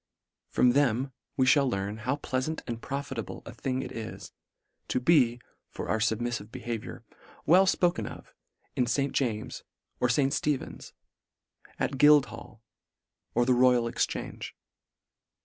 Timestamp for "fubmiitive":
5.99-6.51